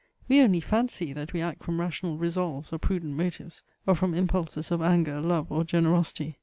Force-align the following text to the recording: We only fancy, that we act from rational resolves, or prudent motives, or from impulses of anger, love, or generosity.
We 0.27 0.41
only 0.41 0.61
fancy, 0.61 1.13
that 1.13 1.31
we 1.31 1.41
act 1.41 1.61
from 1.63 1.79
rational 1.79 2.17
resolves, 2.17 2.73
or 2.73 2.79
prudent 2.79 3.15
motives, 3.15 3.61
or 3.85 3.93
from 3.93 4.15
impulses 4.15 4.71
of 4.71 4.81
anger, 4.81 5.21
love, 5.21 5.51
or 5.51 5.63
generosity. 5.63 6.39